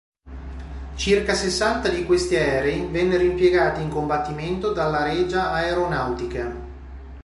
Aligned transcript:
Circa 0.95 1.35
sessanta 1.35 1.87
di 1.89 2.05
questi 2.05 2.35
aerei 2.35 2.87
vennero 2.87 3.21
impiegati 3.21 3.83
in 3.83 3.89
combattimento 3.89 4.73
dalla 4.73 5.03
Regia 5.03 5.51
Aeronautica. 5.51 6.55